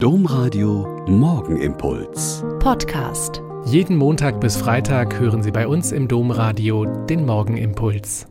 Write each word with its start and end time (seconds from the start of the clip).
Domradio 0.00 1.04
Morgenimpuls. 1.08 2.44
Podcast. 2.60 3.42
Jeden 3.64 3.96
Montag 3.96 4.40
bis 4.40 4.56
Freitag 4.56 5.18
hören 5.18 5.42
Sie 5.42 5.50
bei 5.50 5.66
uns 5.66 5.90
im 5.90 6.06
Domradio 6.06 6.84
den 6.84 7.26
Morgenimpuls. 7.26 8.28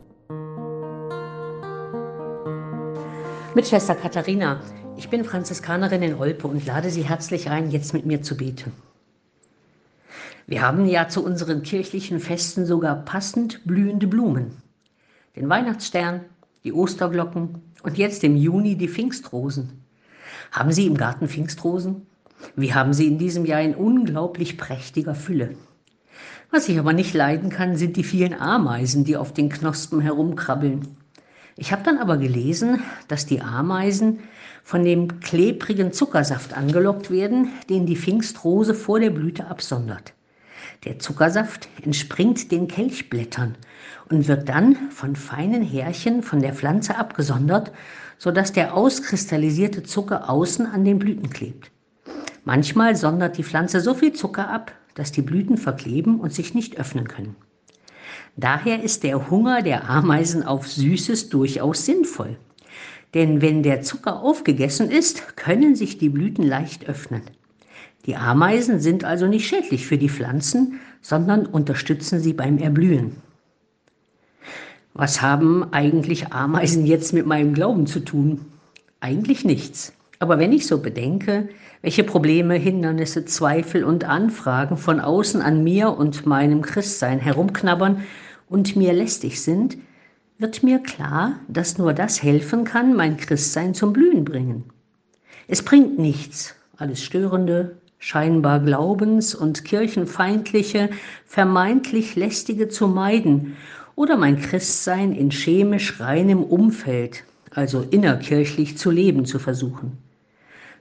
Mit 3.54 3.68
Schwester 3.68 3.94
Katharina. 3.94 4.62
Ich 4.96 5.10
bin 5.10 5.24
Franziskanerin 5.24 6.00
in 6.00 6.14
Olpe 6.14 6.48
und 6.48 6.64
lade 6.64 6.88
Sie 6.88 7.02
herzlich 7.02 7.50
ein, 7.50 7.70
jetzt 7.70 7.92
mit 7.92 8.06
mir 8.06 8.22
zu 8.22 8.38
beten. 8.38 8.72
Wir 10.46 10.62
haben 10.62 10.86
ja 10.86 11.08
zu 11.08 11.22
unseren 11.22 11.62
kirchlichen 11.62 12.18
Festen 12.18 12.64
sogar 12.64 13.04
passend 13.04 13.62
blühende 13.66 14.06
Blumen. 14.06 14.56
Den 15.36 15.50
Weihnachtsstern, 15.50 16.24
die 16.64 16.72
Osterglocken 16.72 17.60
und 17.82 17.98
jetzt 17.98 18.24
im 18.24 18.36
Juni 18.36 18.74
die 18.76 18.88
Pfingstrosen. 18.88 19.84
Haben 20.50 20.72
Sie 20.72 20.86
im 20.86 20.96
Garten 20.96 21.28
Pfingstrosen? 21.28 22.06
Wir 22.56 22.74
haben 22.74 22.92
sie 22.92 23.06
in 23.06 23.18
diesem 23.18 23.44
Jahr 23.44 23.62
in 23.62 23.74
unglaublich 23.74 24.56
prächtiger 24.56 25.14
Fülle. 25.14 25.56
Was 26.50 26.68
ich 26.68 26.78
aber 26.78 26.92
nicht 26.92 27.14
leiden 27.14 27.50
kann, 27.50 27.76
sind 27.76 27.96
die 27.96 28.04
vielen 28.04 28.34
Ameisen, 28.34 29.04
die 29.04 29.16
auf 29.16 29.34
den 29.34 29.48
Knospen 29.48 30.00
herumkrabbeln. 30.00 30.96
Ich 31.56 31.72
habe 31.72 31.82
dann 31.82 31.98
aber 31.98 32.16
gelesen, 32.16 32.80
dass 33.08 33.26
die 33.26 33.42
Ameisen 33.42 34.20
von 34.62 34.84
dem 34.84 35.20
klebrigen 35.20 35.92
Zuckersaft 35.92 36.56
angelockt 36.56 37.10
werden, 37.10 37.48
den 37.68 37.84
die 37.84 37.96
Pfingstrose 37.96 38.74
vor 38.74 39.00
der 39.00 39.10
Blüte 39.10 39.46
absondert. 39.46 40.14
Der 40.84 40.98
Zuckersaft 40.98 41.68
entspringt 41.82 42.50
den 42.50 42.68
Kelchblättern 42.68 43.56
und 44.10 44.28
wird 44.28 44.48
dann 44.48 44.90
von 44.90 45.16
feinen 45.16 45.62
Härchen 45.62 46.22
von 46.22 46.40
der 46.40 46.54
Pflanze 46.54 46.96
abgesondert, 46.96 47.72
sodass 48.18 48.52
der 48.52 48.74
auskristallisierte 48.74 49.82
Zucker 49.82 50.28
außen 50.30 50.66
an 50.66 50.84
den 50.84 50.98
Blüten 50.98 51.30
klebt. 51.30 51.70
Manchmal 52.44 52.96
sondert 52.96 53.38
die 53.38 53.44
Pflanze 53.44 53.80
so 53.80 53.94
viel 53.94 54.12
Zucker 54.12 54.48
ab, 54.48 54.72
dass 54.94 55.12
die 55.12 55.22
Blüten 55.22 55.56
verkleben 55.56 56.20
und 56.20 56.32
sich 56.32 56.54
nicht 56.54 56.78
öffnen 56.78 57.06
können. 57.06 57.36
Daher 58.36 58.82
ist 58.82 59.02
der 59.02 59.30
Hunger 59.30 59.62
der 59.62 59.88
Ameisen 59.88 60.42
auf 60.42 60.68
Süßes 60.68 61.28
durchaus 61.28 61.84
sinnvoll. 61.84 62.36
Denn 63.14 63.40
wenn 63.40 63.62
der 63.62 63.82
Zucker 63.82 64.20
aufgegessen 64.20 64.90
ist, 64.90 65.36
können 65.36 65.76
sich 65.76 65.98
die 65.98 66.08
Blüten 66.08 66.44
leicht 66.44 66.88
öffnen. 66.88 67.22
Die 68.08 68.16
Ameisen 68.16 68.80
sind 68.80 69.04
also 69.04 69.26
nicht 69.26 69.46
schädlich 69.46 69.86
für 69.86 69.98
die 69.98 70.08
Pflanzen, 70.08 70.80
sondern 71.02 71.44
unterstützen 71.44 72.20
sie 72.20 72.32
beim 72.32 72.56
Erblühen. 72.56 73.16
Was 74.94 75.20
haben 75.20 75.74
eigentlich 75.74 76.32
Ameisen 76.32 76.86
jetzt 76.86 77.12
mit 77.12 77.26
meinem 77.26 77.52
Glauben 77.52 77.86
zu 77.86 78.00
tun? 78.00 78.46
Eigentlich 79.00 79.44
nichts. 79.44 79.92
Aber 80.20 80.38
wenn 80.38 80.54
ich 80.54 80.66
so 80.66 80.78
bedenke, 80.78 81.50
welche 81.82 82.02
Probleme, 82.02 82.54
Hindernisse, 82.54 83.26
Zweifel 83.26 83.84
und 83.84 84.04
Anfragen 84.04 84.78
von 84.78 85.00
außen 85.00 85.42
an 85.42 85.62
mir 85.62 85.90
und 85.90 86.24
meinem 86.24 86.62
Christsein 86.62 87.18
herumknabbern 87.18 88.04
und 88.48 88.74
mir 88.74 88.94
lästig 88.94 89.42
sind, 89.42 89.76
wird 90.38 90.62
mir 90.62 90.78
klar, 90.78 91.40
dass 91.46 91.76
nur 91.76 91.92
das 91.92 92.22
helfen 92.22 92.64
kann, 92.64 92.96
mein 92.96 93.18
Christsein 93.18 93.74
zum 93.74 93.92
Blühen 93.92 94.24
bringen. 94.24 94.64
Es 95.46 95.62
bringt 95.62 95.98
nichts, 95.98 96.54
alles 96.78 97.02
Störende, 97.02 97.76
scheinbar 97.98 98.60
glaubens- 98.60 99.34
und 99.34 99.64
kirchenfeindliche, 99.64 100.90
vermeintlich 101.26 102.16
lästige 102.16 102.68
zu 102.68 102.88
meiden 102.88 103.56
oder 103.96 104.16
mein 104.16 104.40
Christsein 104.40 105.12
in 105.12 105.30
chemisch 105.30 106.00
reinem 106.00 106.42
Umfeld, 106.42 107.24
also 107.50 107.84
innerkirchlich 107.90 108.78
zu 108.78 108.90
leben 108.90 109.24
zu 109.24 109.38
versuchen. 109.38 109.98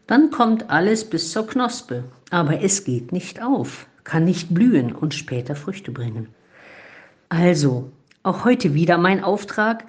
Dann 0.05 0.31
kommt 0.31 0.69
alles 0.69 1.09
bis 1.09 1.31
zur 1.31 1.47
Knospe, 1.47 2.03
aber 2.29 2.61
es 2.61 2.83
geht 2.83 3.11
nicht 3.11 3.41
auf, 3.41 3.87
kann 4.03 4.23
nicht 4.23 4.53
blühen 4.53 4.93
und 4.93 5.13
später 5.13 5.55
Früchte 5.55 5.91
bringen. 5.91 6.27
Also, 7.29 7.91
auch 8.23 8.45
heute 8.45 8.73
wieder 8.73 8.97
mein 8.97 9.23
Auftrag, 9.23 9.86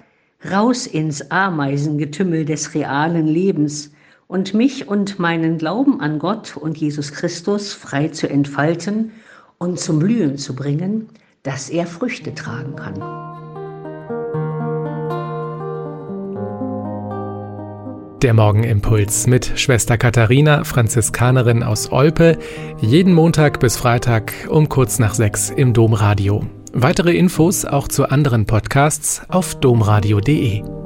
raus 0.51 0.87
ins 0.87 1.31
Ameisengetümmel 1.31 2.45
des 2.45 2.73
realen 2.73 3.27
Lebens, 3.27 3.91
und 4.29 4.53
mich 4.53 4.87
und 4.87 5.17
meinen 5.17 5.57
Glauben 5.57 5.99
an 5.99 6.19
Gott 6.19 6.55
und 6.55 6.77
Jesus 6.77 7.11
Christus 7.11 7.73
frei 7.73 8.09
zu 8.09 8.29
entfalten 8.29 9.11
und 9.57 9.79
zum 9.79 9.97
Blühen 9.99 10.37
zu 10.37 10.55
bringen, 10.55 11.09
dass 11.41 11.69
er 11.69 11.87
Früchte 11.87 12.35
tragen 12.35 12.75
kann. 12.75 12.99
Der 18.21 18.33
Morgenimpuls 18.33 19.25
mit 19.25 19.53
Schwester 19.55 19.97
Katharina, 19.97 20.63
Franziskanerin 20.63 21.63
aus 21.63 21.91
Olpe, 21.91 22.37
jeden 22.79 23.13
Montag 23.13 23.59
bis 23.59 23.77
Freitag 23.77 24.33
um 24.47 24.69
kurz 24.69 24.99
nach 24.99 25.15
sechs 25.15 25.49
im 25.49 25.73
Domradio. 25.73 26.45
Weitere 26.71 27.17
Infos 27.17 27.65
auch 27.65 27.87
zu 27.87 28.09
anderen 28.09 28.45
Podcasts 28.45 29.23
auf 29.27 29.55
domradio.de. 29.55 30.78